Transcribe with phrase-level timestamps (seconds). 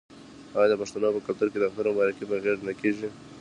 [0.57, 3.07] آیا د پښتنو په کلتور کې د اختر مبارکي په غیږ نه کیږي؟